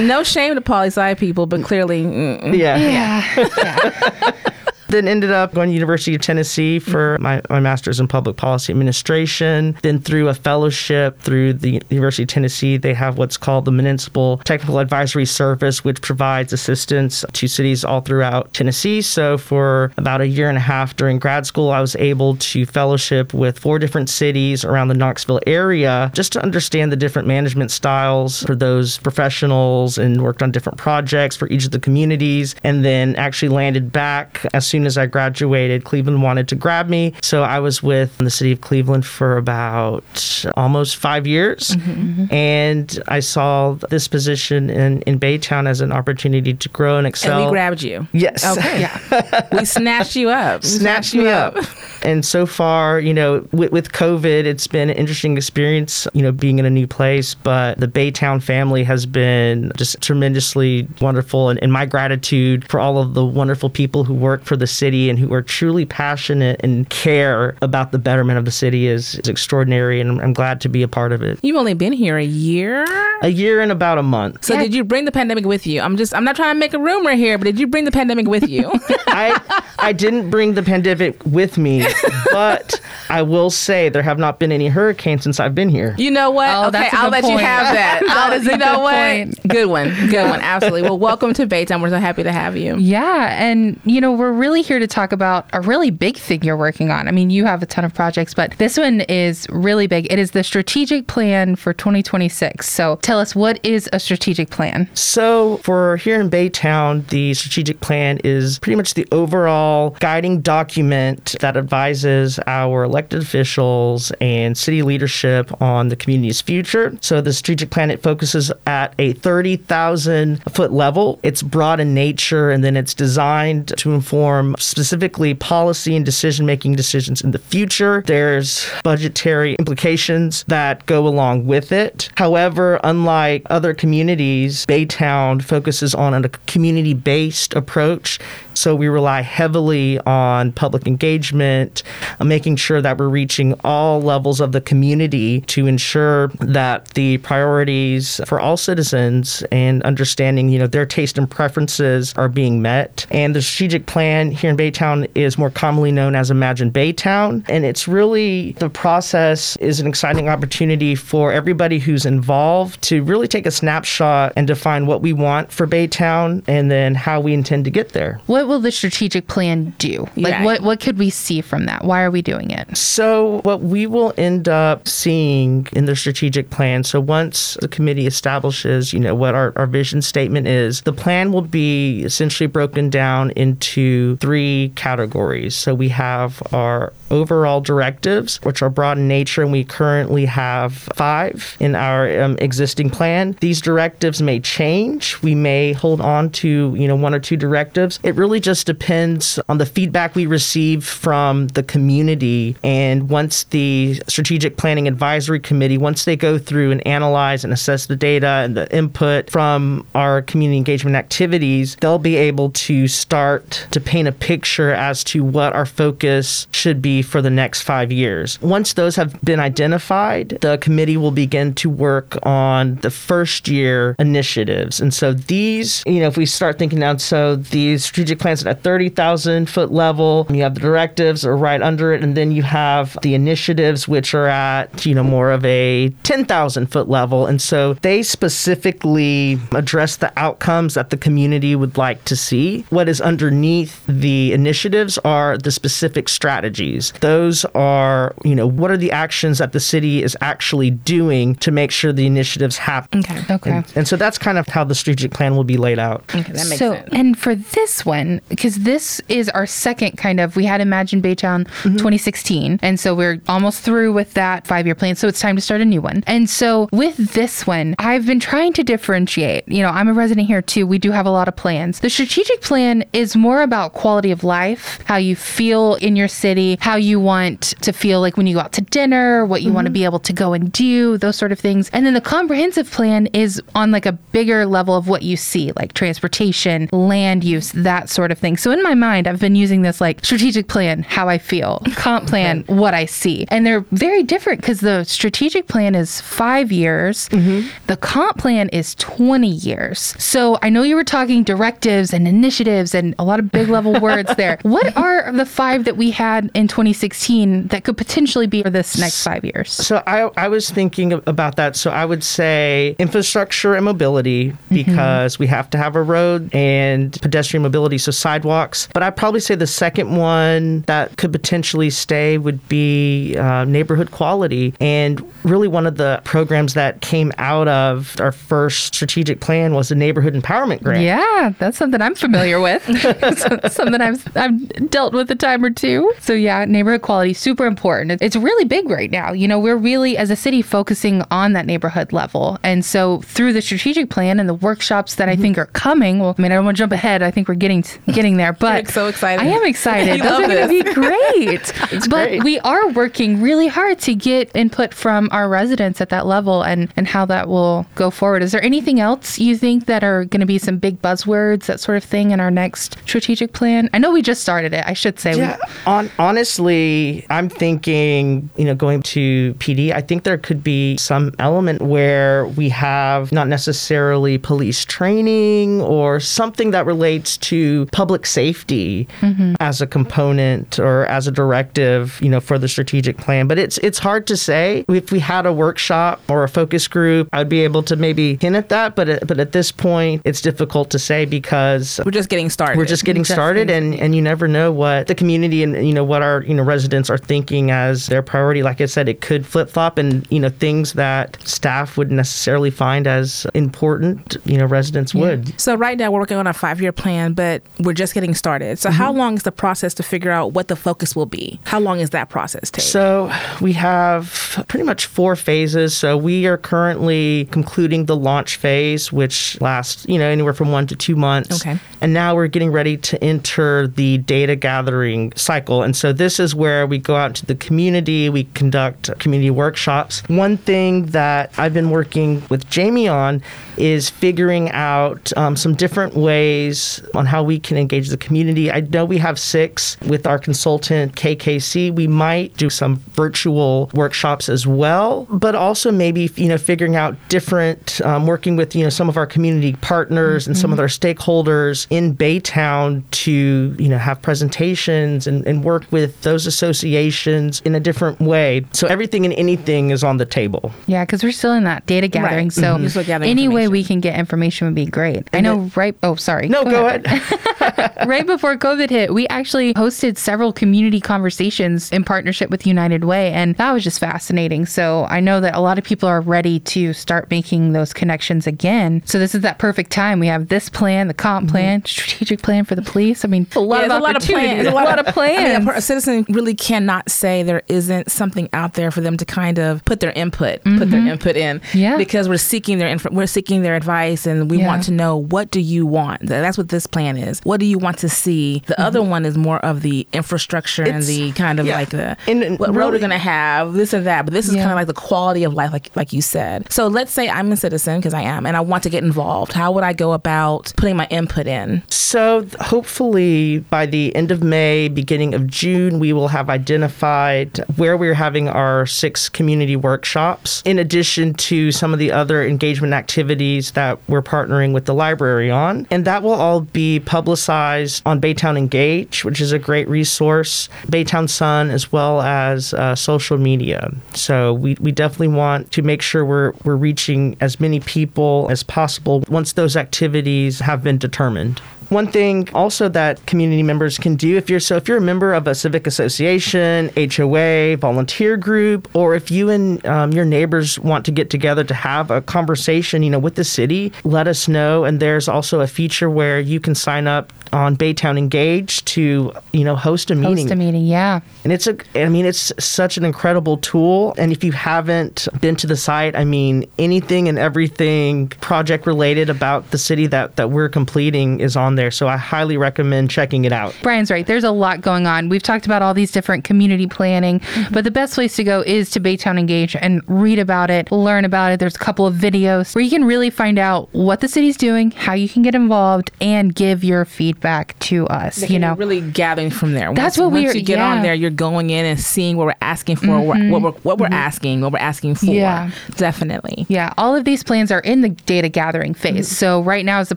no 0.00 0.22
shame 0.22 0.54
to 0.54 0.60
poli 0.60 0.88
sci 0.88 1.14
people, 1.14 1.46
but 1.46 1.62
clearly, 1.62 2.04
mm-mm. 2.04 2.56
yeah, 2.56 2.76
yeah. 2.76 3.48
yeah. 3.56 4.52
Then 4.88 5.06
ended 5.06 5.30
up 5.30 5.52
going 5.54 5.68
to 5.68 5.74
University 5.74 6.14
of 6.14 6.22
Tennessee 6.22 6.78
for 6.78 7.18
my, 7.20 7.42
my 7.50 7.60
master's 7.60 8.00
in 8.00 8.08
public 8.08 8.36
policy 8.36 8.72
administration. 8.72 9.76
Then 9.82 10.00
through 10.00 10.28
a 10.28 10.34
fellowship 10.34 11.20
through 11.20 11.54
the 11.54 11.82
University 11.90 12.22
of 12.22 12.28
Tennessee, 12.28 12.78
they 12.78 12.94
have 12.94 13.18
what's 13.18 13.36
called 13.36 13.66
the 13.66 13.72
Municipal 13.72 14.38
Technical 14.38 14.78
Advisory 14.78 15.26
Service, 15.26 15.84
which 15.84 16.00
provides 16.00 16.52
assistance 16.52 17.24
to 17.32 17.48
cities 17.48 17.84
all 17.84 18.00
throughout 18.00 18.54
Tennessee. 18.54 19.02
So 19.02 19.36
for 19.36 19.92
about 19.98 20.22
a 20.22 20.26
year 20.26 20.48
and 20.48 20.56
a 20.56 20.62
half 20.62 20.96
during 20.96 21.18
grad 21.18 21.46
school, 21.46 21.70
I 21.70 21.80
was 21.80 21.94
able 21.96 22.36
to 22.36 22.64
fellowship 22.64 23.34
with 23.34 23.58
four 23.58 23.78
different 23.78 24.08
cities 24.08 24.64
around 24.64 24.88
the 24.88 24.94
Knoxville 24.94 25.40
area 25.46 26.10
just 26.14 26.32
to 26.32 26.42
understand 26.42 26.90
the 26.90 26.96
different 26.96 27.28
management 27.28 27.70
styles 27.70 28.42
for 28.44 28.56
those 28.56 28.98
professionals 28.98 29.98
and 29.98 30.22
worked 30.22 30.42
on 30.42 30.50
different 30.50 30.78
projects 30.78 31.36
for 31.36 31.46
each 31.48 31.66
of 31.66 31.72
the 31.72 31.78
communities 31.78 32.54
and 32.64 32.84
then 32.84 33.14
actually 33.16 33.48
landed 33.48 33.92
back 33.92 34.46
as 34.54 34.66
soon 34.66 34.77
soon 34.78 34.86
as 34.86 34.96
I 34.96 35.06
graduated, 35.06 35.82
Cleveland 35.82 36.22
wanted 36.22 36.46
to 36.48 36.54
grab 36.54 36.88
me. 36.88 37.12
So 37.20 37.42
I 37.42 37.58
was 37.58 37.82
with 37.82 38.16
the 38.18 38.30
city 38.30 38.52
of 38.52 38.60
Cleveland 38.60 39.04
for 39.04 39.36
about 39.36 40.44
almost 40.56 40.96
five 40.98 41.26
years. 41.26 41.70
Mm-hmm, 41.70 41.90
mm-hmm. 41.90 42.34
And 42.34 43.02
I 43.08 43.18
saw 43.18 43.72
this 43.90 44.06
position 44.06 44.70
in, 44.70 45.02
in 45.02 45.18
Baytown 45.18 45.66
as 45.66 45.80
an 45.80 45.90
opportunity 45.90 46.54
to 46.54 46.68
grow 46.68 46.96
and 46.96 47.08
excel. 47.08 47.38
And 47.38 47.46
we 47.46 47.50
grabbed 47.50 47.82
you. 47.82 48.06
Yes. 48.12 48.46
Okay. 48.56 48.82
Yeah. 48.82 49.48
we 49.52 49.64
snatched 49.64 50.14
you 50.14 50.30
up. 50.30 50.62
We 50.62 50.68
snatched, 50.68 51.10
snatched 51.10 51.14
me 51.16 51.28
up. 51.28 51.56
up. 51.56 51.64
and 52.04 52.24
so 52.24 52.46
far, 52.46 53.00
you 53.00 53.12
know, 53.12 53.44
with, 53.50 53.72
with 53.72 53.90
COVID, 53.90 54.44
it's 54.44 54.68
been 54.68 54.90
an 54.90 54.96
interesting 54.96 55.36
experience, 55.36 56.06
you 56.14 56.22
know, 56.22 56.30
being 56.30 56.60
in 56.60 56.66
a 56.66 56.70
new 56.70 56.86
place. 56.86 57.34
But 57.34 57.80
the 57.80 57.88
Baytown 57.88 58.40
family 58.40 58.84
has 58.84 59.06
been 59.06 59.72
just 59.76 60.00
tremendously 60.00 60.86
wonderful. 61.00 61.48
And, 61.48 61.60
and 61.64 61.72
my 61.72 61.84
gratitude 61.84 62.68
for 62.68 62.78
all 62.78 62.98
of 62.98 63.14
the 63.14 63.24
wonderful 63.24 63.70
people 63.70 64.04
who 64.04 64.14
work 64.14 64.44
for 64.44 64.56
the 64.56 64.67
city 64.68 65.10
and 65.10 65.18
who 65.18 65.32
are 65.32 65.42
truly 65.42 65.84
passionate 65.84 66.60
and 66.62 66.88
care 66.90 67.56
about 67.62 67.92
the 67.92 67.98
betterment 67.98 68.38
of 68.38 68.44
the 68.44 68.50
city 68.50 68.86
is, 68.86 69.16
is 69.16 69.28
extraordinary, 69.28 70.00
and 70.00 70.20
I'm 70.20 70.32
glad 70.32 70.60
to 70.62 70.68
be 70.68 70.82
a 70.82 70.88
part 70.88 71.12
of 71.12 71.22
it. 71.22 71.38
You've 71.42 71.56
only 71.56 71.74
been 71.74 71.92
here 71.92 72.16
a 72.16 72.24
year. 72.24 72.84
A 73.22 73.28
year 73.28 73.60
and 73.60 73.72
about 73.72 73.98
a 73.98 74.02
month. 74.02 74.44
So 74.44 74.54
yeah. 74.54 74.62
did 74.62 74.74
you 74.74 74.84
bring 74.84 75.04
the 75.04 75.12
pandemic 75.12 75.44
with 75.44 75.66
you? 75.66 75.80
I'm 75.80 75.96
just 75.96 76.14
I'm 76.14 76.24
not 76.24 76.36
trying 76.36 76.54
to 76.54 76.58
make 76.58 76.72
a 76.72 76.78
rumor 76.78 77.14
here, 77.14 77.36
but 77.36 77.44
did 77.44 77.58
you 77.58 77.66
bring 77.66 77.84
the 77.84 77.90
pandemic 77.90 78.28
with 78.28 78.48
you? 78.48 78.70
I 79.08 79.40
I 79.78 79.92
didn't 79.92 80.30
bring 80.30 80.54
the 80.54 80.62
pandemic 80.62 81.24
with 81.24 81.58
me, 81.58 81.84
but 82.32 82.80
I 83.08 83.22
will 83.22 83.50
say 83.50 83.88
there 83.88 84.02
have 84.02 84.18
not 84.18 84.38
been 84.38 84.52
any 84.52 84.68
hurricanes 84.68 85.22
since 85.24 85.40
I've 85.40 85.54
been 85.54 85.68
here. 85.68 85.94
You 85.98 86.10
know 86.10 86.30
what? 86.30 86.48
Oh, 86.50 86.68
okay, 86.68 86.88
I'll 86.92 87.10
let 87.10 87.22
point. 87.22 87.32
you 87.32 87.38
have 87.38 87.74
that. 87.74 88.02
that 88.06 88.32
is 88.34 88.44
you 88.44 88.56
know 88.56 88.80
what? 88.80 88.94
Point. 88.94 89.48
Good 89.48 89.66
one. 89.66 89.88
Good 90.08 90.28
one. 90.28 90.40
Absolutely. 90.40 90.82
Well, 90.82 90.98
welcome 90.98 91.32
to 91.34 91.46
Baytown. 91.46 91.82
We're 91.82 91.90
so 91.90 91.98
happy 91.98 92.22
to 92.22 92.32
have 92.32 92.56
you. 92.56 92.76
Yeah, 92.76 93.36
and 93.42 93.80
you 93.84 94.00
know 94.00 94.12
we're 94.12 94.32
really 94.32 94.57
here 94.62 94.78
to 94.78 94.86
talk 94.86 95.12
about 95.12 95.46
a 95.52 95.60
really 95.60 95.90
big 95.90 96.16
thing 96.16 96.42
you're 96.42 96.56
working 96.56 96.90
on. 96.90 97.08
I 97.08 97.10
mean, 97.10 97.30
you 97.30 97.44
have 97.44 97.62
a 97.62 97.66
ton 97.66 97.84
of 97.84 97.94
projects, 97.94 98.34
but 98.34 98.52
this 98.58 98.76
one 98.76 99.02
is 99.02 99.46
really 99.50 99.86
big. 99.86 100.10
It 100.10 100.18
is 100.18 100.32
the 100.32 100.44
strategic 100.44 101.06
plan 101.06 101.56
for 101.56 101.72
2026. 101.72 102.68
So 102.68 102.96
tell 103.02 103.18
us 103.18 103.34
what 103.34 103.64
is 103.64 103.88
a 103.92 104.00
strategic 104.00 104.50
plan? 104.50 104.88
So 104.94 105.58
for 105.58 105.96
here 105.96 106.20
in 106.20 106.30
Baytown, 106.30 107.06
the 107.08 107.34
strategic 107.34 107.80
plan 107.80 108.18
is 108.24 108.58
pretty 108.58 108.76
much 108.76 108.94
the 108.94 109.06
overall 109.12 109.90
guiding 110.00 110.40
document 110.40 111.36
that 111.40 111.56
advises 111.56 112.38
our 112.46 112.84
elected 112.84 113.22
officials 113.22 114.12
and 114.20 114.56
city 114.56 114.82
leadership 114.82 115.50
on 115.62 115.88
the 115.88 115.96
community's 115.96 116.40
future. 116.40 116.96
So 117.00 117.20
the 117.20 117.32
strategic 117.32 117.70
plan 117.70 117.90
it 117.90 118.02
focuses 118.02 118.52
at 118.66 118.94
a 118.98 119.12
30,000 119.14 120.42
foot 120.52 120.72
level. 120.72 121.18
It's 121.22 121.42
broad 121.42 121.80
in 121.80 121.94
nature 121.94 122.50
and 122.50 122.62
then 122.64 122.76
it's 122.76 122.94
designed 122.94 123.68
to 123.78 123.92
inform 123.92 124.47
specifically 124.58 125.34
policy 125.34 125.96
and 125.96 126.04
decision 126.04 126.46
making 126.46 126.74
decisions 126.74 127.20
in 127.20 127.32
the 127.32 127.38
future. 127.38 128.02
There's 128.06 128.68
budgetary 128.84 129.54
implications 129.58 130.44
that 130.48 130.86
go 130.86 131.06
along 131.06 131.46
with 131.46 131.72
it. 131.72 132.10
However, 132.16 132.80
unlike 132.84 133.42
other 133.50 133.74
communities, 133.74 134.66
Baytown 134.66 135.42
focuses 135.42 135.94
on 135.94 136.14
a 136.14 136.28
community 136.46 136.94
based 136.94 137.54
approach. 137.54 138.18
So 138.58 138.74
we 138.74 138.88
rely 138.88 139.20
heavily 139.20 140.00
on 140.00 140.50
public 140.50 140.88
engagement, 140.88 141.84
uh, 142.18 142.24
making 142.24 142.56
sure 142.56 142.82
that 142.82 142.98
we're 142.98 143.08
reaching 143.08 143.54
all 143.62 144.02
levels 144.02 144.40
of 144.40 144.50
the 144.50 144.60
community 144.60 145.42
to 145.42 145.68
ensure 145.68 146.28
that 146.40 146.86
the 146.94 147.18
priorities 147.18 148.20
for 148.26 148.40
all 148.40 148.56
citizens 148.56 149.44
and 149.52 149.80
understanding, 149.84 150.48
you 150.48 150.58
know, 150.58 150.66
their 150.66 150.84
taste 150.84 151.18
and 151.18 151.30
preferences 151.30 152.12
are 152.16 152.28
being 152.28 152.60
met. 152.60 153.06
And 153.12 153.36
the 153.36 153.42
strategic 153.42 153.86
plan 153.86 154.32
here 154.32 154.50
in 154.50 154.56
Baytown 154.56 155.08
is 155.14 155.38
more 155.38 155.50
commonly 155.50 155.92
known 155.92 156.16
as 156.16 156.28
Imagine 156.28 156.72
Baytown. 156.72 157.44
And 157.48 157.64
it's 157.64 157.86
really 157.86 158.52
the 158.54 158.68
process 158.68 159.56
is 159.58 159.78
an 159.78 159.86
exciting 159.86 160.28
opportunity 160.28 160.96
for 160.96 161.30
everybody 161.30 161.78
who's 161.78 162.04
involved 162.04 162.82
to 162.82 163.04
really 163.04 163.28
take 163.28 163.46
a 163.46 163.52
snapshot 163.52 164.32
and 164.34 164.48
define 164.48 164.86
what 164.86 165.00
we 165.00 165.12
want 165.12 165.52
for 165.52 165.64
Baytown 165.68 166.42
and 166.48 166.72
then 166.72 166.96
how 166.96 167.20
we 167.20 167.32
intend 167.32 167.64
to 167.64 167.70
get 167.70 167.90
there. 167.90 168.20
What 168.26 168.47
what 168.48 168.54
will 168.54 168.60
the 168.60 168.72
strategic 168.72 169.26
plan 169.26 169.74
do? 169.76 170.08
Like 170.16 170.32
Right. 170.32 170.44
what 170.44 170.60
what 170.62 170.80
could 170.80 170.96
we 170.98 171.10
see 171.10 171.42
from 171.42 171.66
that? 171.66 171.84
Why 171.84 172.02
are 172.02 172.10
we 172.10 172.22
doing 172.22 172.50
it? 172.50 172.74
So, 172.78 173.40
what 173.44 173.60
we 173.60 173.86
will 173.86 174.14
end 174.16 174.48
up 174.48 174.88
seeing 174.88 175.68
in 175.72 175.84
the 175.84 175.94
strategic 175.94 176.48
plan, 176.48 176.82
so 176.82 176.98
once 176.98 177.58
the 177.60 177.68
committee 177.68 178.06
establishes, 178.06 178.94
you 178.94 179.00
know, 179.00 179.14
what 179.14 179.34
our, 179.34 179.52
our 179.56 179.66
vision 179.66 180.00
statement 180.00 180.48
is, 180.48 180.80
the 180.82 180.94
plan 180.94 181.30
will 181.30 181.42
be 181.42 182.02
essentially 182.04 182.46
broken 182.46 182.88
down 182.88 183.32
into 183.32 184.16
three 184.16 184.72
categories. 184.76 185.54
So, 185.54 185.74
we 185.74 185.90
have 185.90 186.42
our 186.50 186.94
overall 187.10 187.60
directives, 187.60 188.36
which 188.42 188.62
are 188.62 188.70
broad 188.70 188.98
in 188.98 189.08
nature, 189.08 189.42
and 189.42 189.52
we 189.52 189.64
currently 189.64 190.24
have 190.26 190.74
five 190.94 191.56
in 191.60 191.74
our 191.74 192.22
um, 192.22 192.36
existing 192.40 192.90
plan. 192.90 193.36
These 193.40 193.60
directives 193.60 194.20
may 194.22 194.40
change. 194.40 195.20
We 195.22 195.34
may 195.34 195.72
hold 195.72 196.00
on 196.00 196.30
to, 196.30 196.74
you 196.76 196.88
know, 196.88 196.96
one 196.96 197.14
or 197.14 197.20
two 197.20 197.36
directives. 197.36 197.98
It 198.02 198.14
really 198.14 198.40
just 198.40 198.66
depends 198.66 199.38
on 199.48 199.58
the 199.58 199.66
feedback 199.66 200.14
we 200.14 200.26
receive 200.26 200.84
from 200.84 201.48
the 201.48 201.62
community. 201.62 202.56
And 202.62 203.08
once 203.08 203.44
the 203.44 204.00
Strategic 204.08 204.56
Planning 204.56 204.88
Advisory 204.88 205.40
Committee, 205.40 205.78
once 205.78 206.04
they 206.04 206.16
go 206.16 206.38
through 206.38 206.70
and 206.70 206.86
analyze 206.86 207.44
and 207.44 207.52
assess 207.52 207.86
the 207.86 207.96
data 207.96 208.42
and 208.44 208.56
the 208.56 208.74
input 208.74 209.30
from 209.30 209.86
our 209.94 210.22
community 210.22 210.56
engagement 210.56 210.96
activities, 210.96 211.76
they'll 211.80 211.98
be 211.98 212.16
able 212.16 212.50
to 212.50 212.88
start 212.88 213.66
to 213.70 213.80
paint 213.80 214.08
a 214.08 214.12
picture 214.12 214.72
as 214.72 215.04
to 215.04 215.22
what 215.24 215.52
our 215.52 215.66
focus 215.66 216.46
should 216.50 216.82
be 216.82 216.97
for 217.02 217.22
the 217.22 217.30
next 217.30 217.62
five 217.62 217.92
years. 217.92 218.40
Once 218.40 218.72
those 218.74 218.96
have 218.96 219.20
been 219.22 219.40
identified, 219.40 220.38
the 220.40 220.58
committee 220.58 220.96
will 220.96 221.10
begin 221.10 221.54
to 221.54 221.70
work 221.70 222.18
on 222.24 222.76
the 222.76 222.90
first 222.90 223.48
year 223.48 223.94
initiatives. 223.98 224.80
And 224.80 224.92
so 224.92 225.12
these, 225.12 225.82
you 225.86 226.00
know, 226.00 226.08
if 226.08 226.16
we 226.16 226.26
start 226.26 226.58
thinking 226.58 226.78
now, 226.78 226.96
so 226.96 227.36
the 227.36 227.78
strategic 227.78 228.18
plans 228.18 228.44
at 228.44 228.56
a 228.56 228.60
30,000 228.60 229.48
foot 229.48 229.70
level, 229.70 230.26
you 230.30 230.42
have 230.42 230.54
the 230.54 230.60
directives 230.60 231.24
are 231.24 231.36
right 231.36 231.62
under 231.62 231.92
it, 231.92 232.02
and 232.02 232.16
then 232.16 232.32
you 232.32 232.42
have 232.42 232.96
the 233.02 233.14
initiatives, 233.14 233.86
which 233.86 234.14
are 234.14 234.26
at, 234.26 234.84
you 234.86 234.94
know, 234.94 235.04
more 235.04 235.30
of 235.30 235.44
a 235.44 235.90
10,000 236.02 236.66
foot 236.66 236.88
level. 236.88 237.26
And 237.26 237.40
so 237.40 237.74
they 237.74 238.02
specifically 238.02 239.38
address 239.52 239.96
the 239.96 240.12
outcomes 240.16 240.74
that 240.74 240.90
the 240.90 240.96
community 240.96 241.54
would 241.54 241.76
like 241.76 242.04
to 242.04 242.16
see. 242.16 242.64
What 242.70 242.88
is 242.88 243.00
underneath 243.00 243.84
the 243.86 244.32
initiatives 244.32 244.98
are 244.98 245.38
the 245.38 245.50
specific 245.50 246.08
strategies. 246.08 246.87
Those 246.92 247.44
are, 247.54 248.14
you 248.24 248.34
know, 248.34 248.46
what 248.46 248.70
are 248.70 248.76
the 248.76 248.92
actions 248.92 249.38
that 249.38 249.52
the 249.52 249.60
city 249.60 250.02
is 250.02 250.16
actually 250.20 250.70
doing 250.70 251.34
to 251.36 251.50
make 251.50 251.70
sure 251.70 251.92
the 251.92 252.06
initiatives 252.06 252.58
happen. 252.58 253.00
Okay. 253.00 253.22
Okay. 253.30 253.50
And, 253.50 253.72
and 253.74 253.88
so 253.88 253.96
that's 253.96 254.18
kind 254.18 254.38
of 254.38 254.46
how 254.48 254.64
the 254.64 254.74
strategic 254.74 255.12
plan 255.12 255.36
will 255.36 255.44
be 255.44 255.56
laid 255.56 255.78
out. 255.78 256.02
Okay, 256.14 256.32
that 256.32 256.48
makes 256.48 256.58
so, 256.58 256.74
sense. 256.74 256.88
and 256.92 257.18
for 257.18 257.34
this 257.34 257.84
one, 257.84 258.20
because 258.28 258.60
this 258.60 259.00
is 259.08 259.28
our 259.30 259.46
second 259.46 259.96
kind 259.96 260.20
of, 260.20 260.36
we 260.36 260.44
had 260.44 260.60
Imagine 260.60 261.02
Baytown 261.02 261.46
Mm-hmm. 261.68 261.76
2016. 261.76 262.58
And 262.62 262.78
so 262.78 262.94
we're 262.94 263.20
almost 263.28 263.62
through 263.62 263.92
with 263.92 264.14
that 264.14 264.46
five 264.46 264.66
year 264.66 264.74
plan. 264.74 264.96
So 264.96 265.08
it's 265.08 265.20
time 265.20 265.36
to 265.36 265.42
start 265.42 265.60
a 265.60 265.64
new 265.64 265.80
one. 265.80 266.02
And 266.06 266.28
so 266.28 266.68
with 266.72 266.96
this 267.14 267.46
one, 267.46 267.74
I've 267.78 268.06
been 268.06 268.20
trying 268.20 268.52
to 268.54 268.64
differentiate. 268.64 269.46
You 269.48 269.62
know, 269.62 269.70
I'm 269.70 269.88
a 269.88 269.92
resident 269.92 270.26
here 270.26 270.42
too. 270.42 270.66
We 270.66 270.78
do 270.78 270.90
have 270.92 271.06
a 271.06 271.10
lot 271.10 271.28
of 271.28 271.36
plans. 271.36 271.80
The 271.80 271.90
strategic 271.90 272.40
plan 272.40 272.84
is 272.92 273.16
more 273.16 273.42
about 273.42 273.72
quality 273.72 274.10
of 274.10 274.24
life, 274.24 274.80
how 274.84 274.96
you 274.96 275.16
feel 275.16 275.74
in 275.76 275.96
your 275.96 276.08
city, 276.08 276.58
how 276.60 276.76
you 276.78 277.00
want 277.00 277.54
to 277.62 277.72
feel 277.72 278.00
like 278.00 278.16
when 278.16 278.26
you 278.26 278.34
go 278.34 278.40
out 278.40 278.52
to 278.54 278.60
dinner, 278.60 279.24
what 279.26 279.42
you 279.42 279.52
want 279.52 279.66
to 279.66 279.68
mm-hmm. 279.70 279.74
be 279.74 279.84
able 279.84 279.98
to 280.00 280.12
go 280.12 280.32
and 280.32 280.50
do, 280.52 280.98
those 280.98 281.16
sort 281.16 281.32
of 281.32 281.38
things. 281.38 281.68
And 281.70 281.84
then 281.84 281.94
the 281.94 282.00
comprehensive 282.00 282.70
plan 282.70 283.06
is 283.08 283.42
on 283.54 283.70
like 283.70 283.86
a 283.86 283.92
bigger 283.92 284.46
level 284.46 284.76
of 284.76 284.88
what 284.88 285.02
you 285.02 285.16
see, 285.16 285.52
like 285.56 285.72
transportation, 285.74 286.68
land 286.72 287.24
use, 287.24 287.52
that 287.52 287.88
sort 287.88 288.10
of 288.10 288.18
thing. 288.18 288.36
So 288.36 288.50
in 288.50 288.62
my 288.62 288.74
mind, 288.74 289.06
I've 289.06 289.20
been 289.20 289.34
using 289.34 289.62
this 289.62 289.80
like 289.80 290.04
strategic 290.04 290.48
plan, 290.48 290.82
how 290.82 291.08
I 291.08 291.18
feel, 291.18 291.62
comp 291.74 292.08
plan, 292.08 292.44
what 292.46 292.74
I 292.74 292.84
see. 292.84 293.26
And 293.28 293.46
they're 293.46 293.64
very 293.72 294.02
different 294.02 294.40
because 294.40 294.60
the 294.60 294.84
strategic 294.84 295.48
plan 295.48 295.74
is 295.74 296.00
five 296.00 296.52
years, 296.52 297.08
mm-hmm. 297.10 297.48
the 297.66 297.76
comp 297.76 298.18
plan 298.18 298.48
is 298.50 298.74
20 298.76 299.28
years. 299.28 299.94
So 299.98 300.38
I 300.42 300.48
know 300.48 300.62
you 300.62 300.76
were 300.76 300.84
talking 300.84 301.24
directives 301.24 301.92
and 301.92 302.06
initiatives 302.08 302.74
and 302.74 302.94
a 302.98 303.04
lot 303.04 303.18
of 303.18 303.30
big 303.30 303.48
level 303.48 303.78
words 303.80 304.14
there. 304.16 304.38
What 304.48 304.76
are 304.76 305.12
the 305.12 305.26
five 305.26 305.64
that 305.64 305.76
we 305.76 305.90
had 305.90 306.30
in 306.34 306.48
2016 306.72 307.48
that 307.48 307.64
could 307.64 307.76
potentially 307.76 308.26
be 308.26 308.42
for 308.42 308.50
this 308.50 308.78
next 308.78 309.02
five 309.02 309.24
years? 309.24 309.52
So 309.52 309.82
I, 309.86 310.10
I 310.16 310.28
was 310.28 310.50
thinking 310.50 310.92
about 310.92 311.36
that. 311.36 311.56
So 311.56 311.70
I 311.70 311.84
would 311.84 312.04
say 312.04 312.76
infrastructure 312.78 313.54
and 313.54 313.64
mobility 313.64 314.34
because 314.50 315.18
we 315.18 315.26
have 315.28 315.48
to 315.50 315.58
have 315.58 315.76
a 315.76 315.82
road 315.82 316.34
and 316.34 316.92
pedestrian 317.00 317.42
mobility, 317.42 317.78
so 317.78 317.90
sidewalks. 317.90 318.68
But 318.74 318.82
I'd 318.82 318.96
probably 318.96 319.20
say 319.20 319.34
the 319.34 319.46
second 319.46 319.96
one 319.96 320.62
that 320.62 320.96
could 320.96 321.12
potentially 321.12 321.70
stay 321.70 322.18
would 322.18 322.46
be 322.48 323.16
uh, 323.16 323.44
neighborhood 323.44 323.90
quality. 323.90 324.54
And 324.60 325.02
really, 325.24 325.48
one 325.48 325.66
of 325.66 325.76
the 325.76 326.00
programs 326.04 326.54
that 326.54 326.80
came 326.80 327.12
out 327.18 327.48
of 327.48 327.98
our 328.00 328.12
first 328.12 328.74
strategic 328.74 329.20
plan 329.20 329.54
was 329.54 329.68
the 329.70 329.74
neighborhood 329.74 330.14
empowerment 330.14 330.62
grant. 330.62 330.82
Yeah, 330.82 331.32
that's 331.38 331.56
something 331.56 331.80
I'm 331.80 331.94
familiar 331.94 332.40
with. 332.40 332.62
Something 333.52 333.80
I've 333.80 334.16
I've 334.16 334.70
dealt 334.70 334.92
with 334.92 335.10
a 335.10 335.14
time 335.14 335.44
or 335.44 335.50
two. 335.50 335.92
So 336.00 336.12
yeah, 336.12 336.44
neighborhood 336.58 336.82
quality 336.82 337.12
is 337.12 337.18
super 337.18 337.46
important. 337.46 338.02
It's 338.02 338.16
really 338.16 338.44
big 338.44 338.68
right 338.68 338.90
now. 338.90 339.12
You 339.12 339.28
know, 339.28 339.38
we're 339.38 339.56
really 339.56 339.96
as 339.96 340.10
a 340.10 340.16
city 340.16 340.42
focusing 340.42 341.04
on 341.10 341.32
that 341.34 341.46
neighborhood 341.46 341.92
level. 341.92 342.38
And 342.42 342.64
so 342.64 343.00
through 343.02 343.32
the 343.32 343.40
strategic 343.42 343.90
plan 343.90 344.18
and 344.18 344.28
the 344.28 344.34
workshops 344.34 344.96
that 344.96 345.08
I 345.08 345.12
mm-hmm. 345.12 345.22
think 345.22 345.38
are 345.38 345.46
coming, 345.46 346.00
well, 346.00 346.16
I 346.18 346.22
mean, 346.22 346.32
I 346.32 346.34
don't 346.34 346.44
want 346.44 346.56
to 346.56 346.60
jump 346.60 346.72
ahead. 346.72 347.02
I 347.02 347.12
think 347.12 347.28
we're 347.28 347.36
getting 347.36 347.64
getting 347.92 348.16
there, 348.16 348.32
but 348.46 348.68
so 348.68 348.88
excited. 348.88 349.24
I 349.24 349.28
am 349.28 349.44
excited. 349.44 350.00
Those 350.02 350.20
are 350.20 350.26
going 350.26 350.48
to 350.48 350.64
be 350.64 350.72
great. 350.74 351.52
but 351.88 352.08
great. 352.08 352.24
we 352.24 352.40
are 352.40 352.68
working 352.70 353.22
really 353.22 353.46
hard 353.46 353.78
to 353.80 353.94
get 353.94 354.34
input 354.34 354.74
from 354.74 355.08
our 355.12 355.28
residents 355.28 355.80
at 355.80 355.90
that 355.90 356.06
level 356.06 356.42
and 356.42 356.72
and 356.76 356.88
how 356.88 357.04
that 357.06 357.28
will 357.28 357.66
go 357.76 357.90
forward. 357.90 358.22
Is 358.22 358.32
there 358.32 358.42
anything 358.42 358.80
else 358.80 359.18
you 359.18 359.36
think 359.36 359.66
that 359.66 359.84
are 359.84 360.04
going 360.04 360.20
to 360.20 360.26
be 360.26 360.38
some 360.38 360.58
big 360.58 360.82
buzzwords, 360.82 361.46
that 361.46 361.60
sort 361.60 361.76
of 361.76 361.84
thing, 361.84 362.10
in 362.10 362.18
our 362.18 362.32
next 362.32 362.78
strategic 362.84 363.32
plan? 363.32 363.70
I 363.72 363.78
know 363.78 363.92
we 363.92 364.02
just 364.02 364.22
started 364.22 364.52
it. 364.52 364.64
I 364.66 364.72
should 364.72 364.98
say. 364.98 365.12
We- 365.14 365.20
Yeah, 365.20 365.38
on, 365.66 365.90
honestly, 365.98 366.47
I'm 366.48 367.28
thinking, 367.28 368.30
you 368.36 368.44
know, 368.44 368.54
going 368.54 368.82
to 368.82 369.34
PD, 369.34 369.72
I 369.72 369.80
think 369.80 370.04
there 370.04 370.18
could 370.18 370.42
be 370.42 370.76
some 370.76 371.14
element 371.18 371.62
where 371.62 372.26
we 372.26 372.48
have 372.50 373.12
not 373.12 373.28
necessarily 373.28 374.18
police 374.18 374.64
training 374.64 375.60
or 375.60 376.00
something 376.00 376.50
that 376.50 376.66
relates 376.66 377.16
to 377.18 377.66
public 377.72 378.06
safety 378.06 378.88
mm-hmm. 379.00 379.34
as 379.40 379.60
a 379.60 379.66
component 379.66 380.58
or 380.58 380.86
as 380.86 381.06
a 381.06 381.12
directive, 381.12 381.98
you 382.02 382.08
know, 382.08 382.20
for 382.20 382.38
the 382.38 382.48
strategic 382.48 382.96
plan. 382.98 383.28
But 383.28 383.38
it's 383.38 383.58
it's 383.58 383.78
hard 383.78 384.06
to 384.08 384.16
say. 384.16 384.64
If 384.68 384.92
we 384.92 385.00
had 385.00 385.26
a 385.26 385.32
workshop 385.32 386.00
or 386.08 386.24
a 386.24 386.28
focus 386.28 386.68
group, 386.68 387.08
I 387.12 387.18
would 387.18 387.28
be 387.28 387.40
able 387.40 387.62
to 387.64 387.76
maybe 387.76 388.16
hint 388.20 388.36
at 388.36 388.48
that. 388.48 388.74
But 388.74 388.88
at, 388.88 389.06
but 389.06 389.18
at 389.20 389.32
this 389.32 389.52
point, 389.52 390.02
it's 390.04 390.20
difficult 390.20 390.70
to 390.70 390.78
say 390.78 391.04
because 391.04 391.80
We're 391.84 391.90
just 391.90 392.08
getting 392.08 392.30
started. 392.30 392.58
we're 392.58 392.64
just 392.64 392.84
getting 392.84 393.04
started 393.04 393.50
and, 393.50 393.74
and 393.74 393.94
you 393.94 394.02
never 394.02 394.28
know 394.28 394.52
what 394.52 394.86
the 394.86 394.94
community 394.94 395.42
and 395.42 395.66
you 395.66 395.74
know 395.74 395.84
what 395.84 396.02
our 396.02 396.22
you 396.28 396.34
know 396.34 396.42
residents 396.42 396.90
are 396.90 396.98
thinking 396.98 397.50
as 397.50 397.86
their 397.86 398.02
priority 398.02 398.42
like 398.42 398.60
i 398.60 398.66
said 398.66 398.88
it 398.88 399.00
could 399.00 399.26
flip-flop 399.26 399.78
and 399.78 400.06
you 400.10 400.20
know 400.20 400.28
things 400.28 400.74
that 400.74 401.16
staff 401.26 401.76
wouldn't 401.76 401.96
necessarily 401.96 402.50
find 402.50 402.86
as 402.86 403.26
important 403.34 404.16
you 404.24 404.36
know 404.36 404.46
residents 404.46 404.94
would 404.94 405.38
So 405.38 405.54
right 405.54 405.78
now 405.78 405.90
we're 405.90 406.00
working 406.00 406.16
on 406.16 406.26
a 406.26 406.32
five-year 406.32 406.72
plan, 406.72 407.12
but 407.12 407.42
we're 407.60 407.72
just 407.72 407.94
getting 407.94 408.14
started. 408.14 408.58
So 408.58 408.70
how 408.70 408.90
mm-hmm. 408.90 408.98
long 408.98 409.14
is 409.14 409.22
the 409.22 409.32
process 409.32 409.74
to 409.74 409.82
figure 409.82 410.10
out 410.10 410.32
what 410.32 410.48
the 410.48 410.56
focus 410.56 410.96
will 410.96 411.06
be? 411.06 411.40
How 411.44 411.60
long 411.60 411.80
is 411.80 411.90
that 411.90 412.08
process 412.08 412.50
take? 412.50 412.64
So 412.64 413.12
we 413.40 413.52
have 413.54 414.44
pretty 414.48 414.64
much 414.64 414.86
four 414.86 415.16
phases. 415.16 415.76
So 415.76 415.96
we 415.96 416.26
are 416.26 416.36
currently 416.36 417.28
concluding 417.30 417.86
the 417.86 417.96
launch 417.96 418.36
phase, 418.36 418.92
which 418.92 419.40
lasts, 419.40 419.86
you 419.88 419.98
know, 419.98 420.08
anywhere 420.08 420.34
from 420.34 420.52
one 420.52 420.66
to 420.68 420.76
two 420.76 420.96
months. 420.96 421.40
Okay. 421.40 421.58
And 421.80 421.94
now 421.94 422.14
we're 422.14 422.26
getting 422.26 422.50
ready 422.50 422.76
to 422.76 423.02
enter 423.02 423.68
the 423.68 423.98
data 423.98 424.36
gathering 424.36 425.12
cycle. 425.14 425.62
And 425.62 425.76
so 425.76 425.92
this 425.92 426.17
is 426.20 426.34
where 426.34 426.66
we 426.66 426.78
go 426.78 426.96
out 426.96 427.14
to 427.16 427.26
the 427.26 427.34
community, 427.34 428.08
we 428.08 428.24
conduct 428.34 428.96
community 428.98 429.30
workshops. 429.30 430.02
One 430.08 430.36
thing 430.36 430.86
that 430.86 431.32
I've 431.38 431.54
been 431.54 431.70
working 431.70 432.22
with 432.30 432.48
Jamie 432.48 432.88
on 432.88 433.22
is 433.56 433.90
figuring 433.90 434.50
out 434.52 435.12
um, 435.16 435.36
some 435.36 435.54
different 435.54 435.94
ways 435.94 436.80
on 436.94 437.06
how 437.06 437.22
we 437.22 437.38
can 437.38 437.56
engage 437.56 437.88
the 437.88 437.96
community. 437.96 438.50
I 438.50 438.60
know 438.60 438.84
we 438.84 438.98
have 438.98 439.18
six 439.18 439.76
with 439.82 440.06
our 440.06 440.18
consultant 440.18 440.94
KKC. 440.94 441.74
We 441.74 441.86
might 441.86 442.36
do 442.36 442.50
some 442.50 442.76
virtual 442.92 443.70
workshops 443.74 444.28
as 444.28 444.46
well, 444.46 445.06
but 445.10 445.34
also 445.34 445.72
maybe 445.72 446.10
you 446.16 446.28
know 446.28 446.38
figuring 446.38 446.76
out 446.76 446.96
different 447.08 447.80
um, 447.82 448.06
working 448.06 448.36
with 448.36 448.54
you 448.54 448.64
know 448.64 448.70
some 448.70 448.88
of 448.88 448.96
our 448.96 449.06
community 449.06 449.54
partners 449.54 450.26
and 450.26 450.36
some 450.36 450.52
of 450.52 450.58
our 450.58 450.66
stakeholders 450.66 451.66
in 451.70 451.96
Baytown 451.96 452.82
to 452.90 453.54
you 453.58 453.68
know 453.68 453.78
have 453.78 454.00
presentations 454.02 455.06
and, 455.06 455.26
and 455.26 455.44
work 455.44 455.64
with 455.70 456.06
those 456.08 456.26
associations 456.26 457.40
in 457.44 457.54
a 457.54 457.60
different 457.60 458.00
way. 458.00 458.44
So 458.52 458.66
everything 458.66 459.04
and 459.04 459.12
anything 459.14 459.70
is 459.70 459.84
on 459.84 459.98
the 459.98 460.06
table. 460.06 460.52
Yeah, 460.66 460.84
because 460.84 461.02
we're 461.02 461.12
still 461.12 461.34
in 461.34 461.44
that 461.44 461.66
data 461.66 461.86
gathering. 461.88 462.26
Right. 462.26 462.32
So 462.32 462.56
Mhm. 462.56 462.62
Just 462.62 462.76
look 462.76 462.88
at 462.88 463.00
the 463.02 463.06
any 463.06 463.28
way 463.28 463.46
we 463.48 463.62
can 463.62 463.80
get 463.80 463.98
information 463.98 464.46
would 464.46 464.54
be 464.54 464.64
great. 464.66 465.08
I 465.12 465.20
know, 465.20 465.50
right? 465.54 465.76
Oh, 465.82 465.94
sorry. 465.96 466.28
No, 466.28 466.44
go, 466.44 466.66
ahead. 466.66 466.86
right 467.86 468.06
before 468.06 468.36
COVID 468.36 468.70
hit, 468.70 468.92
we 468.94 469.06
actually 469.08 469.54
hosted 469.54 469.96
several 469.98 470.32
community 470.32 470.80
conversations 470.80 471.70
in 471.72 471.84
partnership 471.84 472.30
with 472.30 472.46
United 472.46 472.84
Way, 472.84 473.12
and 473.12 473.34
that 473.36 473.52
was 473.52 473.64
just 473.64 473.80
fascinating. 473.80 474.46
So 474.46 474.86
I 474.88 475.00
know 475.00 475.20
that 475.20 475.34
a 475.34 475.40
lot 475.40 475.58
of 475.58 475.64
people 475.64 475.88
are 475.88 476.00
ready 476.00 476.40
to 476.40 476.72
start 476.72 477.10
making 477.10 477.52
those 477.52 477.72
connections 477.72 478.26
again. 478.26 478.82
So 478.84 478.98
this 478.98 479.14
is 479.14 479.22
that 479.22 479.38
perfect 479.38 479.70
time. 479.70 480.00
We 480.00 480.06
have 480.06 480.28
this 480.28 480.48
plan, 480.48 480.88
the 480.88 480.94
comp 480.94 481.18
Mm-hmm. 481.18 481.30
plan, 481.32 481.64
strategic 481.64 482.22
plan 482.22 482.44
for 482.44 482.54
the 482.54 482.62
police. 482.62 483.04
I 483.04 483.08
mean, 483.08 483.26
a 483.34 483.40
lot 483.40 483.58
Yeah, 483.60 483.66
of 483.66 483.70
a 483.72 483.78
lot 483.80 483.90
of 483.96 484.02
opportunities, 484.02 484.30
plans. 484.44 484.46
a 484.48 484.52
lot 484.52 484.78
of 484.78 484.86
I 484.86 484.92
plans. 484.92 485.44
mean, 485.46 485.54
a, 485.56 485.60
citizen 485.60 486.06
really 486.08 486.34
cannot 486.34 486.88
say 486.90 487.22
there 487.24 487.42
isn't 487.48 487.90
something 487.90 488.28
out 488.32 488.54
there 488.54 488.70
for 488.70 488.80
them 488.80 488.96
to 488.96 489.04
kind 489.04 489.38
of 489.38 489.64
put 489.64 489.80
their 489.80 489.90
input, 489.92 490.42
put 490.44 490.70
their 490.70 490.86
input 490.86 491.16
in. 491.16 491.40
Mm-hmm. 491.40 491.58
Yeah. 491.58 491.76
Because 491.76 492.08
we're 492.08 492.18
seeking 492.18 492.58
their 492.58 492.68
inf- 492.68 492.90
we're 492.92 493.06
seeking 493.06 493.42
their 493.42 493.56
advice, 493.56 494.06
and 494.06 494.30
we 494.30 494.38
Yeah. 494.38 494.46
want 494.46 494.62
to 494.64 494.72
know 494.72 494.96
what 494.96 495.30
do 495.32 495.40
you 495.40 495.66
want. 495.66 496.06
That's 496.06 496.38
what 496.38 496.50
this 496.50 496.66
plan 496.66 496.96
is. 496.96 497.20
What 497.24 497.40
do 497.40 497.46
you 497.48 497.58
want 497.58 497.78
to 497.78 497.88
see? 497.88 498.42
The 498.46 498.60
other 498.60 498.82
one 498.82 499.04
is 499.04 499.16
more 499.18 499.38
of 499.44 499.62
the 499.62 499.86
infrastructure 499.92 500.62
and 500.62 500.78
Mm-hmm. 500.78 501.06
The 501.06 501.12
kind 501.12 501.40
of 501.40 501.46
yeah. 501.46 501.56
like 501.56 501.70
the 501.70 501.96
And- 502.06 502.22
and 502.22 502.38
what 502.38 502.54
road 502.54 502.72
we're 502.72 502.78
gonna 502.78 502.98
have, 502.98 503.52
this 503.54 503.72
and 503.72 503.86
that. 503.86 504.04
But 504.04 504.14
this 504.14 504.28
is 504.28 504.34
Yeah. 504.34 504.42
kind 504.42 504.52
of 504.52 504.56
like 504.56 504.66
the 504.68 504.74
quality 504.74 505.24
of 505.24 505.34
life, 505.34 505.52
like 505.52 505.70
like 505.74 505.92
you 505.92 506.00
said. 506.02 506.50
So 506.52 506.66
let's 506.68 506.92
say 506.92 507.08
I'm 507.08 507.30
a 507.32 507.36
citizen 507.36 507.78
because 507.78 507.94
I 507.94 508.02
am, 508.02 508.26
and 508.26 508.36
I 508.36 508.40
want 508.40 508.62
to 508.64 508.70
get 508.70 508.82
involved. 508.84 509.32
How 509.32 509.50
would 509.52 509.64
I 509.64 509.72
go 509.72 509.92
about 509.92 510.52
putting 510.56 510.76
my 510.76 510.86
input 510.90 511.26
in? 511.26 511.62
So 511.68 512.26
hopefully 512.40 513.38
by 513.50 513.64
the 513.66 513.94
end 513.96 514.10
of 514.10 514.22
May, 514.22 514.68
beginning 514.68 515.14
of 515.14 515.26
June, 515.26 515.78
we 515.78 515.92
will 515.92 516.08
have 516.08 516.28
identified 516.28 517.38
where 517.56 517.76
we're 517.76 517.94
having 517.94 518.28
our 518.28 518.66
six 518.66 519.08
community 519.08 519.56
workshops, 519.56 520.42
in 520.44 520.58
addition 520.58 521.14
to 521.14 521.50
some 521.50 521.72
of 521.72 521.78
the 521.78 521.90
other 521.92 522.22
engagement 522.24 522.72
activities 522.74 523.52
that 523.52 523.78
we're 523.88 524.02
partnering 524.02 524.52
with 524.52 524.64
the 524.66 524.74
library 524.74 525.30
on. 525.30 525.66
And 525.70 525.84
that 525.84 526.02
will 526.02 526.12
all 526.12 526.40
be 526.42 526.80
publicized 526.80 527.37
on 527.86 528.00
Baytown 528.00 528.36
Engage, 528.36 529.04
which 529.04 529.20
is 529.20 529.32
a 529.32 529.38
great 529.38 529.68
resource, 529.68 530.48
Baytown 530.66 531.08
Sun, 531.08 531.50
as 531.50 531.70
well 531.72 532.00
as 532.02 532.54
uh, 532.54 532.74
social 532.74 533.18
media. 533.18 533.70
So 533.94 534.34
we, 534.34 534.56
we 534.60 534.72
definitely 534.72 535.08
want 535.08 535.50
to 535.52 535.62
make 535.62 535.82
sure 535.82 536.04
we're, 536.04 536.32
we're 536.44 536.56
reaching 536.56 537.16
as 537.20 537.40
many 537.40 537.60
people 537.60 538.26
as 538.30 538.42
possible 538.42 539.04
once 539.08 539.32
those 539.34 539.56
activities 539.56 540.40
have 540.40 540.62
been 540.62 540.78
determined. 540.78 541.40
One 541.68 541.86
thing 541.86 542.28
also 542.32 542.68
that 542.70 543.04
community 543.06 543.42
members 543.42 543.76
can 543.76 543.96
do 543.96 544.16
if 544.16 544.30
you're 544.30 544.40
so 544.40 544.56
if 544.56 544.68
you're 544.68 544.78
a 544.78 544.82
member 544.82 545.12
of 545.12 545.26
a 545.26 545.34
civic 545.34 545.66
association, 545.66 546.70
HOA, 546.76 547.56
volunteer 547.58 548.16
group, 548.16 548.68
or 548.74 548.94
if 548.94 549.10
you 549.10 549.28
and 549.28 549.64
um, 549.66 549.92
your 549.92 550.06
neighbors 550.06 550.58
want 550.58 550.86
to 550.86 550.92
get 550.92 551.10
together 551.10 551.44
to 551.44 551.54
have 551.54 551.90
a 551.90 552.00
conversation, 552.00 552.82
you 552.82 552.90
know, 552.90 552.98
with 552.98 553.16
the 553.16 553.24
city, 553.24 553.72
let 553.84 554.08
us 554.08 554.28
know. 554.28 554.64
And 554.64 554.80
there's 554.80 555.08
also 555.08 555.40
a 555.40 555.46
feature 555.46 555.90
where 555.90 556.18
you 556.18 556.40
can 556.40 556.54
sign 556.54 556.86
up 556.86 557.12
on 557.34 557.54
Baytown 557.54 557.98
Engage 557.98 558.64
to 558.64 559.12
you 559.32 559.44
know 559.44 559.54
host 559.54 559.90
a 559.90 559.94
meeting. 559.94 560.16
Host 560.16 560.30
a 560.30 560.36
meeting, 560.36 560.66
yeah. 560.66 561.00
And 561.24 561.32
it's 561.34 561.46
a, 561.46 561.56
I 561.74 561.90
mean, 561.90 562.06
it's 562.06 562.32
such 562.38 562.78
an 562.78 562.84
incredible 562.84 563.36
tool. 563.36 563.94
And 563.98 564.10
if 564.10 564.24
you 564.24 564.32
haven't 564.32 565.06
been 565.20 565.36
to 565.36 565.46
the 565.46 565.56
site, 565.56 565.94
I 565.94 566.04
mean, 566.04 566.48
anything 566.58 567.08
and 567.08 567.18
everything 567.18 568.08
project 568.08 568.66
related 568.66 569.10
about 569.10 569.50
the 569.50 569.58
city 569.58 569.86
that, 569.88 570.16
that 570.16 570.30
we're 570.30 570.48
completing 570.48 571.20
is 571.20 571.36
on 571.36 571.57
there. 571.58 571.70
So 571.70 571.86
I 571.88 571.96
highly 571.98 572.36
recommend 572.38 572.90
checking 572.90 573.26
it 573.26 573.32
out. 573.32 573.54
Brian's 573.62 573.90
right. 573.90 574.06
There's 574.06 574.24
a 574.24 574.30
lot 574.30 574.62
going 574.62 574.86
on. 574.86 575.08
We've 575.10 575.22
talked 575.22 575.44
about 575.44 575.60
all 575.60 575.74
these 575.74 575.92
different 575.92 576.24
community 576.24 576.66
planning, 576.66 577.20
mm-hmm. 577.20 577.52
but 577.52 577.64
the 577.64 577.70
best 577.70 577.94
place 577.94 578.16
to 578.16 578.24
go 578.24 578.42
is 578.42 578.70
to 578.70 578.80
Baytown 578.80 579.18
Engage 579.18 579.54
and 579.56 579.82
read 579.86 580.18
about 580.18 580.50
it, 580.50 580.72
learn 580.72 581.04
about 581.04 581.32
it. 581.32 581.40
There's 581.40 581.56
a 581.56 581.58
couple 581.58 581.86
of 581.86 581.94
videos 581.94 582.54
where 582.54 582.62
you 582.62 582.70
can 582.70 582.84
really 582.84 583.10
find 583.10 583.38
out 583.38 583.68
what 583.72 584.00
the 584.00 584.08
city's 584.08 584.36
doing, 584.36 584.70
how 584.70 584.94
you 584.94 585.08
can 585.08 585.22
get 585.22 585.34
involved, 585.34 585.90
and 586.00 586.34
give 586.34 586.64
your 586.64 586.84
feedback 586.84 587.58
to 587.60 587.86
us. 587.88 588.28
You 588.30 588.38
know, 588.38 588.54
really 588.54 588.80
gathering 588.80 589.30
from 589.30 589.52
there. 589.52 589.74
That's 589.74 589.98
once, 589.98 589.98
what 589.98 590.12
once 590.12 590.26
we're- 590.26 590.38
you 590.38 590.44
get 590.44 590.58
yeah. 590.58 590.72
on 590.72 590.82
there, 590.82 590.94
you're 590.94 591.10
going 591.10 591.50
in 591.50 591.66
and 591.66 591.78
seeing 591.78 592.16
what 592.16 592.26
we're 592.26 592.34
asking 592.40 592.76
for, 592.76 593.00
what, 593.00 593.20
what 593.30 593.42
we're 593.42 593.50
what 593.62 593.78
we're 593.78 593.86
mm-hmm. 593.86 593.94
asking, 593.94 594.40
what 594.40 594.52
we're 594.52 594.58
asking 594.58 594.94
for. 594.94 595.06
Yeah. 595.06 595.50
Definitely. 595.76 596.46
Yeah, 596.48 596.72
all 596.76 596.94
of 596.94 597.04
these 597.04 597.22
plans 597.22 597.50
are 597.50 597.60
in 597.60 597.80
the 597.80 597.88
data 597.88 598.28
gathering 598.28 598.74
phase. 598.74 599.06
Mm-hmm. 599.06 599.14
So 599.14 599.42
right 599.42 599.64
now 599.64 599.80
is 599.80 599.88
the 599.88 599.96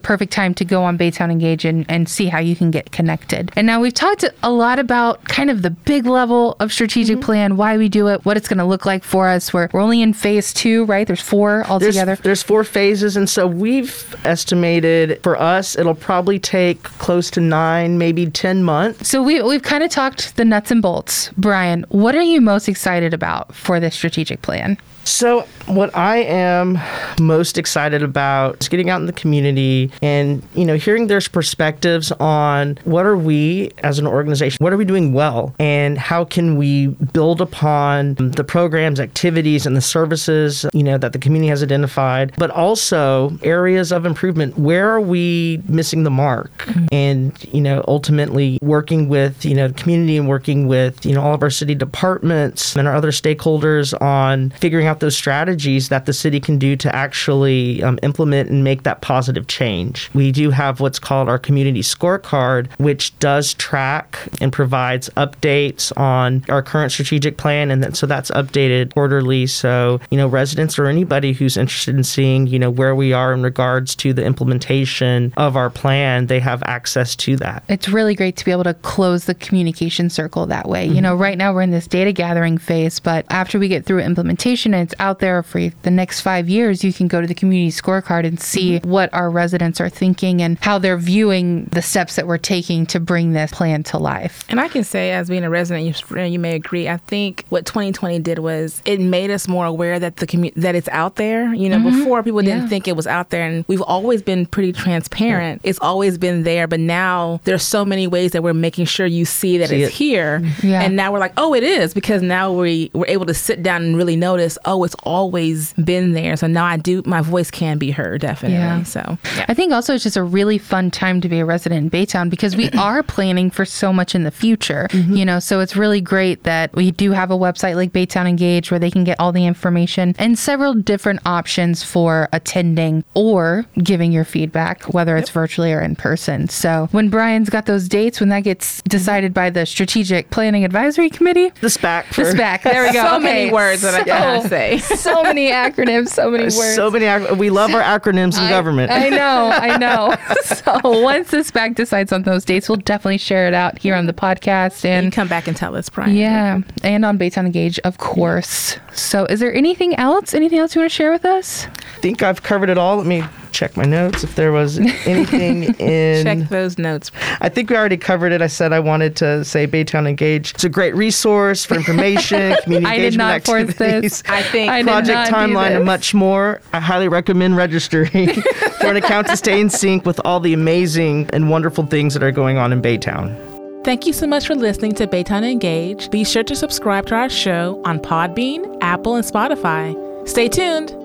perfect 0.00 0.32
time 0.32 0.54
to 0.54 0.64
go 0.64 0.82
on 0.82 0.96
Baytown 0.96 1.30
Engage 1.30 1.51
and, 1.64 1.84
and 1.88 2.08
see 2.08 2.26
how 2.26 2.38
you 2.38 2.56
can 2.56 2.70
get 2.70 2.90
connected. 2.92 3.50
And 3.56 3.66
now 3.66 3.80
we've 3.80 3.94
talked 3.94 4.24
a 4.42 4.50
lot 4.50 4.78
about 4.78 5.22
kind 5.24 5.50
of 5.50 5.62
the 5.62 5.70
big 5.70 6.06
level 6.06 6.56
of 6.60 6.72
strategic 6.72 7.18
mm-hmm. 7.18 7.24
plan, 7.24 7.56
why 7.56 7.76
we 7.76 7.88
do 7.88 8.08
it, 8.08 8.24
what 8.24 8.36
it's 8.36 8.48
going 8.48 8.58
to 8.58 8.64
look 8.64 8.86
like 8.86 9.04
for 9.04 9.28
us. 9.28 9.52
We're, 9.52 9.68
we're 9.72 9.80
only 9.80 10.02
in 10.02 10.12
phase 10.12 10.52
two, 10.52 10.84
right? 10.86 11.06
There's 11.06 11.20
four 11.20 11.64
There's, 11.68 11.70
altogether. 11.70 12.16
there's 12.16 12.42
four 12.42 12.64
phases. 12.64 13.16
And 13.16 13.28
so 13.28 13.46
we've 13.46 14.14
estimated 14.24 15.20
for 15.22 15.36
us, 15.36 15.76
it'll 15.76 15.94
probably 15.94 16.38
take 16.38 16.82
close 16.82 17.30
to 17.32 17.40
nine, 17.40 17.98
maybe 17.98 18.30
10 18.30 18.62
months. 18.62 19.08
So 19.08 19.22
we, 19.22 19.42
we've 19.42 19.62
kind 19.62 19.84
of 19.84 19.90
talked 19.90 20.36
the 20.36 20.44
nuts 20.44 20.70
and 20.70 20.82
bolts. 20.82 21.30
Brian, 21.36 21.84
what 21.88 22.14
are 22.14 22.22
you 22.22 22.40
most 22.40 22.68
excited 22.68 23.14
about 23.14 23.54
for 23.54 23.80
this 23.80 23.94
strategic 23.94 24.42
plan? 24.42 24.78
So, 25.04 25.46
what 25.66 25.94
I 25.96 26.18
am 26.18 26.78
most 27.20 27.58
excited 27.58 28.02
about 28.02 28.60
is 28.60 28.68
getting 28.68 28.90
out 28.90 29.00
in 29.00 29.06
the 29.06 29.12
community 29.12 29.90
and, 30.00 30.42
you 30.54 30.64
know, 30.64 30.76
hearing 30.76 31.06
their 31.06 31.20
perspectives 31.20 32.10
on 32.12 32.78
what 32.84 33.06
are 33.06 33.16
we 33.16 33.70
as 33.78 33.98
an 33.98 34.06
organization, 34.06 34.58
what 34.60 34.72
are 34.72 34.76
we 34.76 34.84
doing 34.84 35.12
well, 35.12 35.54
and 35.58 35.98
how 35.98 36.24
can 36.24 36.56
we 36.56 36.88
build 36.88 37.40
upon 37.40 38.14
the 38.14 38.44
programs, 38.44 38.98
activities, 38.98 39.66
and 39.66 39.76
the 39.76 39.80
services, 39.80 40.66
you 40.72 40.82
know, 40.82 40.98
that 40.98 41.12
the 41.12 41.18
community 41.18 41.48
has 41.48 41.62
identified, 41.62 42.34
but 42.36 42.50
also 42.50 43.38
areas 43.42 43.92
of 43.92 44.04
improvement. 44.04 44.58
Where 44.58 44.90
are 44.90 45.00
we 45.00 45.62
missing 45.68 46.02
the 46.02 46.10
mark? 46.10 46.50
And, 46.90 47.32
you 47.52 47.60
know, 47.60 47.84
ultimately 47.88 48.58
working 48.62 49.08
with, 49.08 49.44
you 49.44 49.54
know, 49.54 49.68
the 49.68 49.74
community 49.74 50.16
and 50.16 50.28
working 50.28 50.66
with, 50.66 51.04
you 51.06 51.14
know, 51.14 51.22
all 51.22 51.34
of 51.34 51.42
our 51.42 51.50
city 51.50 51.74
departments 51.74 52.76
and 52.76 52.88
our 52.88 52.94
other 52.94 53.10
stakeholders 53.10 54.00
on 54.00 54.50
figuring 54.50 54.86
out 54.86 54.91
those 55.00 55.16
strategies 55.16 55.88
that 55.88 56.06
the 56.06 56.12
city 56.12 56.40
can 56.40 56.58
do 56.58 56.76
to 56.76 56.94
actually 56.94 57.82
um, 57.82 57.98
implement 58.02 58.50
and 58.50 58.64
make 58.64 58.82
that 58.84 59.00
positive 59.00 59.46
change. 59.46 60.10
We 60.14 60.32
do 60.32 60.50
have 60.50 60.80
what's 60.80 60.98
called 60.98 61.28
our 61.28 61.38
community 61.38 61.80
scorecard, 61.80 62.70
which 62.78 63.16
does 63.18 63.54
track 63.54 64.18
and 64.40 64.52
provides 64.52 65.08
updates 65.10 65.96
on 65.98 66.44
our 66.48 66.62
current 66.62 66.92
strategic 66.92 67.36
plan, 67.36 67.70
and 67.70 67.82
then, 67.82 67.94
so 67.94 68.06
that's 68.06 68.30
updated 68.32 68.92
quarterly. 68.94 69.46
So 69.46 70.00
you 70.10 70.18
know, 70.18 70.28
residents 70.28 70.78
or 70.78 70.86
anybody 70.86 71.32
who's 71.32 71.56
interested 71.56 71.94
in 71.94 72.04
seeing 72.04 72.46
you 72.46 72.58
know 72.58 72.70
where 72.70 72.94
we 72.94 73.12
are 73.12 73.32
in 73.32 73.42
regards 73.42 73.94
to 73.96 74.12
the 74.12 74.24
implementation 74.24 75.32
of 75.36 75.56
our 75.56 75.70
plan, 75.70 76.26
they 76.26 76.40
have 76.40 76.62
access 76.64 77.14
to 77.16 77.36
that. 77.36 77.62
it's 77.68 77.88
really 77.88 78.14
great 78.14 78.36
to 78.36 78.44
be 78.44 78.50
able 78.50 78.64
to 78.64 78.74
close 78.74 79.24
the 79.24 79.34
communication 79.34 80.10
circle 80.10 80.46
that 80.46 80.68
way. 80.68 80.86
You 80.86 81.00
know, 81.00 81.14
right 81.14 81.38
now 81.38 81.52
we're 81.52 81.62
in 81.62 81.70
this 81.70 81.86
data 81.86 82.12
gathering 82.12 82.58
phase, 82.58 83.00
but 83.00 83.24
after 83.30 83.58
we 83.58 83.68
get 83.68 83.84
through 83.84 84.00
implementation 84.00 84.74
and 84.74 84.81
it's 84.82 84.94
out 84.98 85.18
there 85.20 85.42
for 85.42 85.68
the 85.82 85.90
next 85.90 86.20
five 86.20 86.48
years, 86.48 86.84
you 86.84 86.92
can 86.92 87.08
go 87.08 87.20
to 87.20 87.26
the 87.26 87.34
community 87.34 87.70
scorecard 87.70 88.26
and 88.26 88.40
see 88.40 88.78
mm-hmm. 88.78 88.90
what 88.90 89.12
our 89.12 89.30
residents 89.30 89.80
are 89.80 89.88
thinking 89.88 90.42
and 90.42 90.58
how 90.60 90.78
they're 90.78 90.96
viewing 90.96 91.64
the 91.66 91.82
steps 91.82 92.16
that 92.16 92.26
we're 92.26 92.38
taking 92.38 92.86
to 92.86 93.00
bring 93.00 93.32
this 93.32 93.50
plan 93.52 93.82
to 93.84 93.98
life. 93.98 94.44
And 94.48 94.60
I 94.60 94.68
can 94.68 94.84
say, 94.84 95.12
as 95.12 95.28
being 95.28 95.44
a 95.44 95.50
resident, 95.50 95.86
you, 95.86 96.24
you 96.24 96.38
may 96.38 96.54
agree. 96.54 96.88
I 96.88 96.96
think 96.96 97.44
what 97.48 97.66
2020 97.66 98.18
did 98.20 98.38
was 98.40 98.82
it 98.84 99.00
made 99.00 99.30
us 99.30 99.48
more 99.48 99.66
aware 99.66 99.98
that 99.98 100.16
the 100.16 100.26
commu- 100.26 100.54
that 100.54 100.74
it's 100.74 100.88
out 100.88 101.16
there. 101.16 101.54
You 101.54 101.68
know, 101.68 101.78
mm-hmm. 101.78 101.98
before 102.00 102.22
people 102.22 102.40
didn't 102.40 102.62
Yeah. 102.62 102.68
think 102.68 102.88
it 102.88 102.96
was 102.96 103.06
out 103.06 103.30
there, 103.30 103.44
and 103.44 103.64
we've 103.68 103.82
always 103.82 104.22
been 104.22 104.46
pretty 104.46 104.72
transparent. 104.72 105.60
It's 105.64 105.78
always 105.80 106.18
been 106.18 106.42
there, 106.42 106.66
but 106.66 106.80
now 106.80 107.40
there's 107.44 107.62
so 107.62 107.84
many 107.84 108.06
ways 108.06 108.32
that 108.32 108.42
we're 108.42 108.54
making 108.54 108.86
sure 108.86 109.06
you 109.06 109.24
see 109.24 109.58
that 109.58 109.68
See 109.68 109.82
it's 109.82 109.92
it. 109.92 109.96
here. 109.96 110.40
Mm-hmm. 110.40 110.66
Yeah. 110.66 110.82
And 110.82 110.96
now 110.96 111.12
we're 111.12 111.18
like, 111.18 111.34
oh, 111.36 111.54
it 111.54 111.62
is 111.62 111.94
because 111.94 112.22
now 112.22 112.52
we 112.52 112.90
we're 112.92 113.06
able 113.06 113.26
to 113.26 113.34
sit 113.34 113.62
down 113.62 113.82
and 113.82 113.96
really 113.96 114.16
notice. 114.16 114.58
Oh, 114.64 114.71
Oh, 114.72 114.84
it's 114.84 114.94
always 115.02 115.74
been 115.74 116.12
there. 116.12 116.34
So 116.36 116.46
now 116.46 116.64
I 116.64 116.76
do. 116.78 117.02
My 117.04 117.20
voice 117.20 117.50
can 117.50 117.76
be 117.78 117.90
heard 117.90 118.22
definitely. 118.22 118.56
Yeah. 118.56 118.82
So 118.84 119.18
I 119.48 119.52
think 119.54 119.72
also 119.72 119.94
it's 119.94 120.02
just 120.04 120.16
a 120.16 120.22
really 120.22 120.56
fun 120.56 120.90
time 120.90 121.20
to 121.20 121.28
be 121.28 121.40
a 121.40 121.44
resident 121.44 121.84
in 121.84 121.90
Baytown 121.90 122.30
because 122.30 122.56
we 122.56 122.70
are 122.70 123.02
planning 123.14 123.50
for 123.50 123.64
so 123.64 123.92
much 123.92 124.14
in 124.14 124.22
the 124.24 124.30
future, 124.30 124.86
mm-hmm. 124.90 125.14
you 125.14 125.24
know, 125.24 125.38
so 125.40 125.60
it's 125.60 125.76
really 125.76 126.00
great 126.00 126.44
that 126.44 126.72
we 126.74 126.90
do 126.90 127.10
have 127.12 127.30
a 127.30 127.36
website 127.36 127.74
like 127.76 127.92
Baytown 127.92 128.26
Engage 128.28 128.70
where 128.70 128.80
they 128.80 128.90
can 128.90 129.04
get 129.04 129.20
all 129.20 129.32
the 129.32 129.44
information 129.46 130.14
and 130.18 130.38
several 130.38 130.72
different 130.74 131.20
options 131.26 131.82
for 131.82 132.28
attending 132.32 133.04
or 133.14 133.66
giving 133.82 134.10
your 134.12 134.24
feedback, 134.24 134.84
whether 134.94 135.16
it's 135.16 135.30
virtually 135.30 135.72
or 135.72 135.80
in 135.80 135.96
person. 135.96 136.48
So 136.48 136.88
when 136.92 137.10
Brian's 137.10 137.50
got 137.50 137.66
those 137.66 137.88
dates, 137.88 138.20
when 138.20 138.28
that 138.30 138.40
gets 138.40 138.80
decided 138.82 139.34
by 139.34 139.50
the 139.50 139.66
Strategic 139.66 140.30
Planning 140.30 140.64
Advisory 140.64 141.10
Committee, 141.10 141.50
The 141.60 141.66
SPAC 141.68 142.04
for 142.06 142.24
the 142.24 142.30
SPAC, 142.32 142.62
there 142.62 142.84
we 142.84 142.92
go. 142.92 143.02
so 143.02 143.16
Okay. 143.16 143.24
many 143.24 143.52
words 143.52 143.82
that 143.82 143.94
I 143.94 144.04
cannot 144.04 144.42
So- 144.44 144.48
say. 144.62 144.78
So 145.02 145.22
many 145.22 145.50
acronyms, 145.50 146.08
so 146.08 146.30
many 146.30 146.44
words. 146.44 146.74
so 146.74 146.90
many. 146.90 147.06
ac- 147.06 147.34
We 147.34 147.50
love 147.50 147.72
our 147.74 147.82
acronyms 147.82 148.40
in 148.40 148.48
government. 148.48 148.90
I 148.92 149.08
know, 149.08 149.50
I 149.52 149.76
know. 149.84 150.14
so 150.44 150.78
once 151.02 151.30
this 151.30 151.50
SPAC 151.50 151.74
decides 151.74 152.12
on 152.12 152.22
those 152.22 152.44
dates, 152.44 152.68
we'll 152.68 152.76
definitely 152.78 153.18
share 153.18 153.48
it 153.48 153.54
out 153.54 153.78
here 153.78 153.94
on 153.94 154.06
the 154.06 154.12
podcast 154.12 154.84
You 154.84 154.90
and 154.90 155.12
come 155.12 155.28
back 155.28 155.48
and 155.48 155.56
tell 155.56 155.74
us, 155.76 155.88
Brian. 155.88 156.14
yeah, 156.14 156.60
and 156.84 157.04
on 157.04 157.18
Baytown 157.18 157.46
Engage, 157.46 157.78
of 157.80 157.98
course. 157.98 158.76
So 158.94 159.24
is 159.26 159.40
there 159.40 159.54
anything 159.54 159.94
else? 159.96 160.34
Anything 160.34 160.58
else 160.58 160.74
you 160.74 160.80
want 160.80 160.90
to 160.90 160.94
share 160.94 161.10
with 161.10 161.24
us? 161.24 161.66
I 161.66 162.00
think 162.00 162.22
I've 162.22 162.42
covered 162.42 162.68
it 162.68 162.78
all. 162.78 162.96
Let 162.96 163.06
me 163.06 163.24
check 163.52 163.76
my 163.76 163.84
notes 163.84 164.24
if 164.24 164.34
there 164.34 164.52
was 164.52 164.78
anything 165.06 165.64
in. 165.74 166.24
Check 166.24 166.48
those 166.48 166.78
notes. 166.78 167.10
I 167.40 167.48
think 167.48 167.70
we 167.70 167.76
already 167.76 167.96
covered 167.96 168.32
it. 168.32 168.42
I 168.42 168.46
said 168.46 168.72
I 168.72 168.80
wanted 168.80 169.14
to 169.16 169.44
say 169.44 169.66
Baytown 169.66 170.08
Engage. 170.08 170.52
It's 170.54 170.64
a 170.64 170.68
great 170.68 170.94
resource 170.94 171.64
for 171.64 171.74
information, 171.74 172.56
community 172.62 172.90
I 172.90 172.96
did 172.96 173.14
engagement 173.14 173.28
not 173.28 173.44
force 173.44 173.70
activities. 173.70 174.22
this. 174.22 174.30
I 174.30 174.42
think 174.42 174.70
I 174.70 174.82
did 174.82 174.88
project 174.88 175.30
not 175.30 175.40
timeline 175.40 175.76
and 175.76 175.84
much 175.84 176.14
more. 176.14 176.60
I 176.72 176.80
highly 176.80 177.08
recommend 177.08 177.56
registering 177.56 178.28
for 178.80 178.86
an 178.88 178.96
account 178.96 179.28
to 179.28 179.36
stay 179.36 179.60
in 179.60 179.70
sync 179.70 180.04
with 180.06 180.20
all 180.24 180.40
the 180.40 180.52
amazing 180.54 181.28
and 181.32 181.50
wonderful 181.50 181.86
things 181.86 182.14
that 182.14 182.22
are 182.22 182.32
going 182.32 182.58
on 182.58 182.72
in 182.72 182.82
Baytown. 182.82 183.51
Thank 183.84 184.06
you 184.06 184.12
so 184.12 184.28
much 184.28 184.46
for 184.46 184.54
listening 184.54 184.94
to 184.94 185.08
Baytown 185.08 185.42
Engage. 185.42 186.08
Be 186.12 186.22
sure 186.22 186.44
to 186.44 186.54
subscribe 186.54 187.06
to 187.06 187.16
our 187.16 187.28
show 187.28 187.82
on 187.84 187.98
Podbean, 187.98 188.78
Apple, 188.80 189.16
and 189.16 189.24
Spotify. 189.24 189.92
Stay 190.28 190.48
tuned. 190.48 191.01